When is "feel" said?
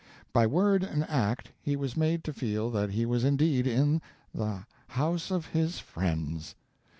2.33-2.71